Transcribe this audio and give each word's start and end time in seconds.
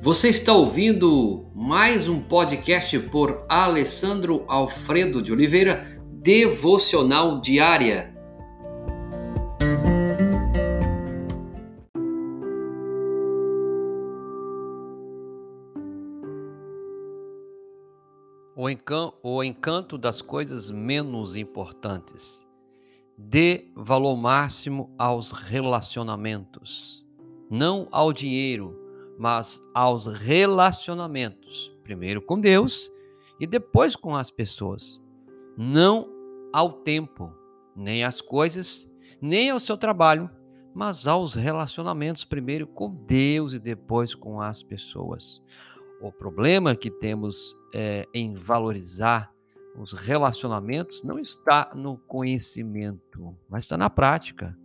Você 0.00 0.28
está 0.28 0.52
ouvindo 0.52 1.50
mais 1.52 2.08
um 2.08 2.20
podcast 2.20 2.96
por 3.10 3.42
Alessandro 3.48 4.44
Alfredo 4.46 5.20
de 5.20 5.32
Oliveira, 5.32 6.00
Devocional 6.12 7.40
Diária. 7.40 8.16
O, 18.54 18.70
encan 18.70 19.10
o 19.20 19.42
encanto 19.42 19.98
das 19.98 20.22
coisas 20.22 20.70
menos 20.70 21.34
importantes. 21.34 22.46
Dê 23.16 23.72
valor 23.74 24.16
máximo 24.16 24.94
aos 24.96 25.32
relacionamentos, 25.32 27.04
não 27.50 27.88
ao 27.90 28.12
dinheiro, 28.12 28.87
mas 29.18 29.60
aos 29.74 30.06
relacionamentos, 30.06 31.76
primeiro 31.82 32.22
com 32.22 32.38
Deus 32.38 32.90
e 33.40 33.46
depois 33.46 33.96
com 33.96 34.14
as 34.14 34.30
pessoas. 34.30 35.00
Não 35.56 36.08
ao 36.52 36.72
tempo, 36.72 37.32
nem 37.74 38.04
às 38.04 38.20
coisas, 38.20 38.88
nem 39.20 39.50
ao 39.50 39.58
seu 39.58 39.76
trabalho, 39.76 40.30
mas 40.72 41.08
aos 41.08 41.34
relacionamentos, 41.34 42.24
primeiro 42.24 42.66
com 42.66 42.94
Deus 43.06 43.52
e 43.52 43.58
depois 43.58 44.14
com 44.14 44.40
as 44.40 44.62
pessoas. 44.62 45.42
O 46.00 46.12
problema 46.12 46.76
que 46.76 46.90
temos 46.90 47.56
é, 47.74 48.06
em 48.14 48.34
valorizar 48.34 49.32
os 49.76 49.92
relacionamentos 49.92 51.02
não 51.02 51.18
está 51.18 51.70
no 51.74 51.98
conhecimento, 51.98 53.36
mas 53.48 53.64
está 53.64 53.76
na 53.76 53.90
prática. 53.90 54.56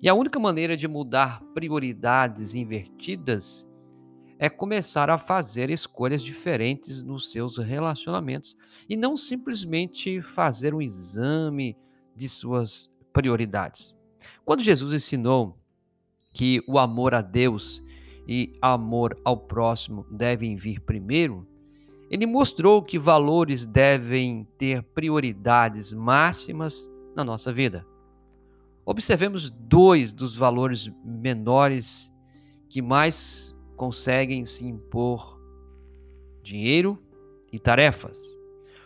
E 0.00 0.08
a 0.08 0.14
única 0.14 0.38
maneira 0.38 0.76
de 0.76 0.86
mudar 0.86 1.42
prioridades 1.54 2.54
invertidas 2.54 3.67
é 4.38 4.48
começar 4.48 5.10
a 5.10 5.18
fazer 5.18 5.68
escolhas 5.68 6.22
diferentes 6.22 7.02
nos 7.02 7.32
seus 7.32 7.58
relacionamentos 7.58 8.56
e 8.88 8.96
não 8.96 9.16
simplesmente 9.16 10.22
fazer 10.22 10.72
um 10.72 10.80
exame 10.80 11.76
de 12.14 12.28
suas 12.28 12.88
prioridades. 13.12 13.96
Quando 14.44 14.62
Jesus 14.62 14.94
ensinou 14.94 15.58
que 16.32 16.62
o 16.68 16.78
amor 16.78 17.14
a 17.14 17.20
Deus 17.20 17.82
e 18.28 18.56
amor 18.62 19.18
ao 19.24 19.36
próximo 19.36 20.06
devem 20.10 20.54
vir 20.54 20.80
primeiro, 20.80 21.46
ele 22.10 22.26
mostrou 22.26 22.82
que 22.82 22.98
valores 22.98 23.66
devem 23.66 24.46
ter 24.56 24.82
prioridades 24.82 25.92
máximas 25.92 26.88
na 27.14 27.24
nossa 27.24 27.52
vida. 27.52 27.84
Observemos 28.84 29.50
dois 29.50 30.12
dos 30.12 30.34
valores 30.34 30.90
menores 31.04 32.10
que 32.68 32.80
mais 32.80 33.57
conseguem 33.78 34.44
se 34.44 34.66
impor 34.66 35.40
dinheiro 36.42 36.98
e 37.52 37.60
tarefas. 37.60 38.20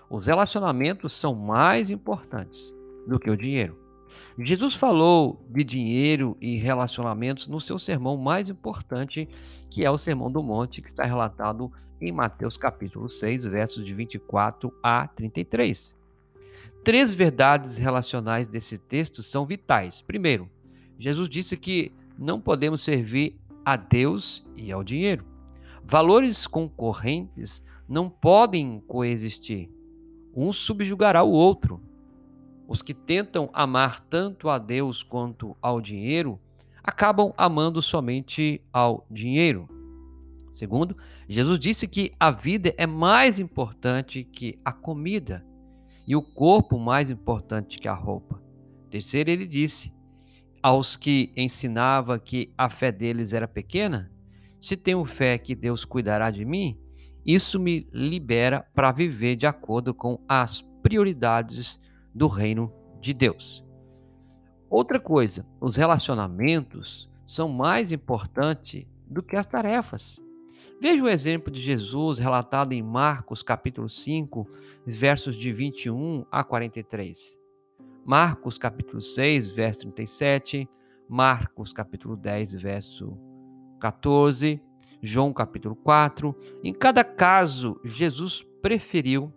Os 0.09 0.27
relacionamentos 0.27 1.15
são 1.15 1.35
mais 1.35 1.91
importantes 1.91 2.73
do 3.09 3.19
que 3.19 3.31
o 3.31 3.37
dinheiro. 3.37 3.81
Jesus 4.39 4.75
falou 4.75 5.43
de 5.49 5.65
dinheiro 5.65 6.37
e 6.41 6.57
relacionamentos 6.57 7.49
no 7.49 7.59
seu 7.59 7.79
sermão 7.79 8.19
mais 8.19 8.51
importante, 8.51 9.27
que 9.71 9.85
é 9.85 9.91
o 9.91 9.97
Sermão 9.97 10.31
do 10.31 10.43
Monte, 10.43 10.83
que 10.83 10.89
está 10.89 11.05
relatado 11.05 11.73
em 11.99 12.13
Mateus 12.13 12.59
capítulo 12.59 13.09
6, 13.09 13.47
versos 13.47 13.85
de 13.85 13.95
24 13.95 14.73
a 14.83 15.07
33. 15.09 15.95
Três 16.85 17.13
verdades 17.13 17.79
relacionais 17.79 18.47
desse 18.47 18.77
texto 18.77 19.23
são 19.23 19.47
vitais. 19.47 20.03
Primeiro, 20.03 20.51
Jesus 20.99 21.29
disse 21.29 21.57
que 21.57 21.93
não 22.19 22.41
podemos 22.41 22.83
servir 22.83 23.39
a 23.65 23.77
Deus 23.77 24.45
e 24.57 24.73
ao 24.73 24.83
dinheiro. 24.83 25.25
Valores 25.85 26.47
concorrentes 26.47 27.65
não 27.89 28.09
podem 28.09 28.81
coexistir. 28.87 29.71
Um 30.35 30.53
subjugará 30.53 31.23
o 31.23 31.31
outro. 31.31 31.81
Os 32.67 32.81
que 32.81 32.95
tentam 32.95 33.51
amar 33.53 34.01
tanto 34.01 34.49
a 34.49 34.59
Deus 34.59 35.03
quanto 35.03 35.57
ao 35.61 35.81
dinheiro 35.81 36.41
acabam 36.83 37.33
amando 37.37 37.83
somente 37.83 38.61
ao 38.73 39.07
dinheiro. 39.11 39.69
Segundo, 40.53 40.97
Jesus 41.29 41.59
disse 41.59 41.87
que 41.87 42.13
a 42.19 42.31
vida 42.31 42.75
é 42.77 42.87
mais 42.87 43.39
importante 43.39 44.25
que 44.25 44.59
a 44.65 44.73
comida 44.73 45.45
e 46.07 46.15
o 46.15 46.23
corpo 46.23 46.79
mais 46.79 47.11
importante 47.11 47.79
que 47.79 47.89
a 47.89 47.95
roupa. 47.95 48.43
Terceiro, 48.91 49.31
ele 49.31 49.47
disse 49.47 49.93
aos 50.63 50.97
que 50.97 51.33
ensinava 51.37 52.19
que 52.19 52.53
a 52.57 52.69
fé 52.69 52.93
deles 52.93 53.33
era 53.33 53.49
pequena, 53.49 54.13
se 54.61 54.77
tenho 54.77 55.05
fé 55.05 55.37
que 55.37 55.57
Deus 55.57 55.85
cuidará 55.85 56.31
de 56.31 56.45
mim, 56.45 56.79
isso 57.27 57.59
me 57.59 57.89
libera 57.93 58.63
para 58.75 58.93
viver 58.93 59.37
de 59.37 59.47
acordo 59.47 59.93
com 59.93 60.21
as 60.29 60.63
prioridades 60.83 61.81
do 62.15 62.29
reino 62.29 62.73
de 63.01 63.13
Deus. 63.13 63.65
Outra 64.71 64.99
coisa, 64.99 65.45
os 65.61 65.77
relacionamentos 65.77 67.11
são 67.27 67.49
mais 67.49 67.93
importantes 67.93 68.87
do 69.07 69.23
que 69.23 69.37
as 69.37 69.47
tarefas. 69.47 70.21
Veja 70.81 71.03
o 71.03 71.09
exemplo 71.09 71.53
de 71.53 71.61
Jesus 71.61 72.19
relatado 72.19 72.73
em 72.73 72.83
Marcos 72.83 73.43
capítulo 73.43 73.89
5, 73.89 74.49
versos 74.87 75.37
de 75.37 75.53
21 75.53 76.25
a 76.31 76.43
43. 76.43 77.42
Marcos 78.05 78.59
capítulo 78.59 79.01
6, 79.01 79.55
verso 79.55 79.83
37, 79.83 80.69
Marcos 81.09 81.73
capítulo 81.73 82.17
10, 82.17 82.55
verso 82.55 83.17
14, 83.81 84.61
João 85.01 85.33
capítulo 85.33 85.77
4. 85.77 86.35
Em 86.65 86.73
cada 86.73 87.05
caso, 87.05 87.81
Jesus 87.85 88.45
preferiu 88.61 89.33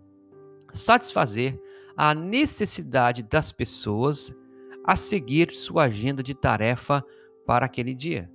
satisfazer 0.74 1.60
a 1.96 2.14
necessidade 2.16 3.22
das 3.22 3.52
pessoas 3.52 4.34
a 4.84 4.96
seguir 4.96 5.52
sua 5.52 5.84
agenda 5.84 6.24
de 6.24 6.34
tarefa 6.34 7.04
para 7.46 7.66
aquele 7.66 7.94
dia. 7.94 8.30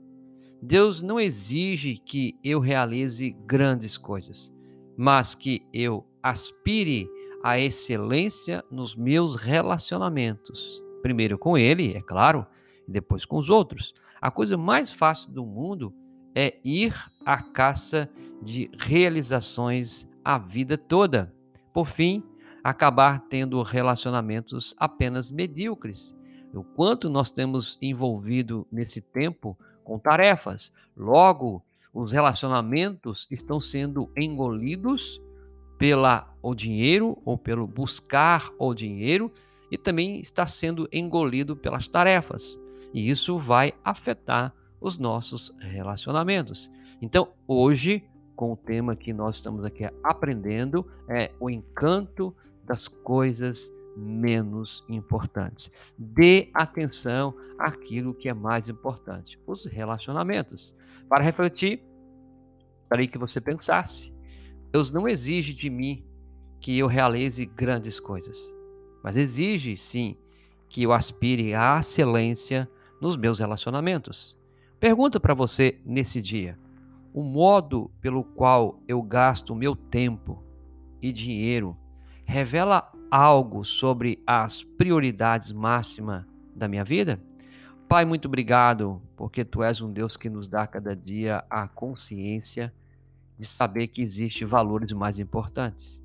Deus 0.63 1.03
não 1.03 1.19
exige 1.19 1.97
que 1.97 2.39
eu 2.45 2.61
realize 2.61 3.31
grandes 3.47 3.97
coisas, 3.97 4.53
mas 4.97 5.35
que 5.35 5.67
eu 5.73 6.07
aspire 6.23 7.09
a 7.43 7.59
excelência 7.59 8.65
nos 8.71 8.95
meus 8.95 9.37
relacionamentos. 9.37 10.83
Primeiro 11.03 11.39
com 11.39 11.57
ele, 11.57 11.95
é 11.95 12.03
claro, 12.03 12.47
e 12.87 12.93
depois 12.93 13.25
com 13.25 13.37
os 13.37 13.49
outros. 13.49 13.95
A 14.21 14.31
coisa 14.31 14.57
mais 14.57 14.91
fácil 14.91 15.33
do 15.33 15.45
mundo 15.45 15.95
é 16.35 16.57
ir 16.63 16.95
à 17.25 17.43
caça 17.43 18.09
de 18.43 18.71
realizações 18.79 20.07
a 20.25 20.39
vida 20.39 20.77
toda. 20.77 21.33
Por 21.73 21.87
fim, 21.87 22.23
acabar 22.63 23.21
tendo 23.29 23.63
relacionamentos 23.63 24.75
apenas 24.79 25.31
medíocres. 25.31 26.15
O 26.53 26.63
quanto 26.63 27.09
nós 27.09 27.31
temos 27.31 27.79
envolvido 27.81 28.67
nesse 28.71 29.01
tempo 29.01 29.57
com 29.85 29.99
tarefas. 29.99 30.73
Logo, 30.97 31.65
os 31.93 32.13
relacionamentos 32.13 33.27
estão 33.31 33.61
sendo 33.61 34.11
engolidos 34.17 35.21
pela 35.81 36.31
o 36.43 36.55
dinheiro 36.55 37.17
ou 37.25 37.39
pelo 37.39 37.67
buscar 37.67 38.51
o 38.59 38.75
dinheiro 38.75 39.33
e 39.71 39.79
também 39.79 40.21
está 40.21 40.47
sendo 40.47 40.87
engolido 40.93 41.57
pelas 41.57 41.89
tarefas. 41.89 42.59
E 42.93 43.09
isso 43.09 43.39
vai 43.39 43.73
afetar 43.83 44.53
os 44.79 44.99
nossos 44.99 45.57
relacionamentos. 45.59 46.71
Então, 47.01 47.29
hoje, 47.49 48.05
com 48.37 48.53
o 48.53 48.57
tema 48.59 48.95
que 48.95 49.11
nós 49.15 49.37
estamos 49.37 49.65
aqui 49.65 49.89
aprendendo, 50.05 50.87
é 51.09 51.31
o 51.41 51.49
encanto 51.49 52.37
das 52.63 52.87
coisas 52.87 53.73
menos 53.97 54.85
importantes. 54.87 55.71
Dê 55.97 56.51
atenção 56.53 57.35
àquilo 57.59 58.13
que 58.13 58.29
é 58.29 58.35
mais 58.35 58.69
importante, 58.69 59.39
os 59.47 59.65
relacionamentos. 59.65 60.77
Para 61.09 61.25
refletir, 61.25 61.83
gostaria 62.81 63.09
que 63.09 63.19
você 63.19 63.41
pensasse 63.41 64.13
Deus 64.73 64.93
não 64.93 65.09
exige 65.09 65.53
de 65.53 65.69
mim 65.69 66.05
que 66.61 66.79
eu 66.79 66.87
realize 66.87 67.45
grandes 67.45 67.99
coisas, 67.99 68.39
mas 69.03 69.17
exige 69.17 69.77
sim 69.77 70.17
que 70.69 70.83
eu 70.83 70.93
aspire 70.93 71.55
à 71.55 71.81
excelência 71.81 72.71
nos 73.01 73.17
meus 73.17 73.41
relacionamentos. 73.41 74.39
Pergunta 74.79 75.19
para 75.19 75.35
você 75.35 75.81
nesse 75.85 76.23
dia: 76.23 76.57
o 77.13 77.23
modo 77.23 77.91
pelo 78.01 78.23
qual 78.23 78.81
eu 78.87 79.03
gasto 79.03 79.57
meu 79.57 79.75
tempo 79.75 80.45
e 81.03 81.13
dinheiro 81.13 81.77
revela 82.25 82.93
algo 83.11 83.65
sobre 83.65 84.23
as 84.25 84.63
prioridades 84.63 85.51
máximas 85.51 86.25
da 86.55 86.69
minha 86.69 86.85
vida? 86.85 87.21
Pai, 87.89 88.05
muito 88.05 88.29
obrigado, 88.29 89.03
porque 89.17 89.45
tu 89.45 89.65
és 89.65 89.81
um 89.81 89.93
Deus 89.93 90.17
que 90.17 90.31
nos 90.31 90.49
dá 90.49 90.65
cada 90.65 90.95
dia 90.95 91.45
a 91.51 91.67
consciência 91.67 92.73
de 93.41 93.47
saber 93.47 93.87
que 93.87 94.03
existem 94.03 94.47
valores 94.47 94.93
mais 94.93 95.19
importantes. 95.19 96.05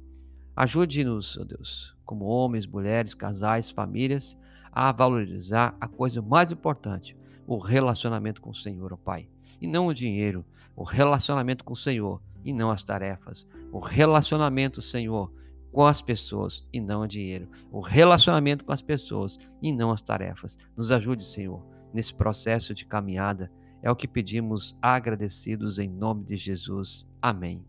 Ajude-nos, 0.56 1.36
oh 1.36 1.44
Deus, 1.44 1.94
como 2.06 2.24
homens, 2.24 2.66
mulheres, 2.66 3.14
casais, 3.14 3.70
famílias, 3.70 4.38
a 4.72 4.90
valorizar 4.94 5.76
a 5.82 5.86
coisa 5.86 6.22
mais 6.22 6.54
importante, 6.54 7.14
o 7.46 7.58
relacionamento 7.58 8.42
com 8.42 8.52
o 8.52 8.56
Senhor, 8.56 8.94
ó 8.94 8.96
Pai, 8.96 9.28
e 9.60 9.68
não 9.68 9.88
o 9.88 9.94
dinheiro, 9.94 10.46
o 10.78 10.84
relacionamento 10.86 11.66
com 11.66 11.74
o 11.74 11.78
Senhor 11.78 12.22
e 12.42 12.54
não 12.54 12.72
as 12.72 12.86
tarefas, 12.86 13.46
o 13.70 13.80
relacionamento, 13.80 14.82
Senhor, 14.82 15.30
com 15.74 15.86
as 15.86 16.02
pessoas 16.02 16.66
e 16.72 16.80
não 16.80 17.02
o 17.02 17.08
dinheiro, 17.08 17.50
o 17.70 17.82
relacionamento 17.82 18.64
com 18.64 18.72
as 18.72 18.82
pessoas 18.82 19.38
e 19.62 19.74
não 19.74 19.92
as 19.92 20.02
tarefas. 20.02 20.58
Nos 20.74 20.90
ajude, 20.90 21.26
Senhor, 21.26 21.62
nesse 21.94 22.14
processo 22.14 22.74
de 22.74 22.86
caminhada. 22.86 23.52
É 23.82 23.92
o 23.92 23.96
que 23.96 24.08
pedimos 24.08 24.78
agradecidos 24.82 25.80
em 25.80 25.90
nome 25.90 26.24
de 26.24 26.38
Jesus. 26.38 27.06
Amém. 27.22 27.64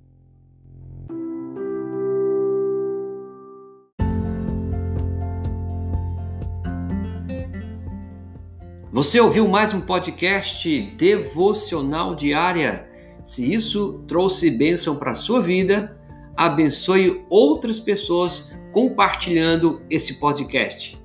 Você 8.96 9.20
ouviu 9.20 9.46
mais 9.46 9.74
um 9.74 9.80
podcast 9.82 10.80
devocional 10.96 12.14
diária? 12.14 12.88
Se 13.22 13.52
isso 13.52 14.02
trouxe 14.08 14.50
bênção 14.50 14.96
para 14.96 15.10
a 15.10 15.14
sua 15.14 15.42
vida, 15.42 16.00
abençoe 16.34 17.22
outras 17.28 17.78
pessoas 17.78 18.50
compartilhando 18.72 19.82
esse 19.90 20.14
podcast. 20.14 20.95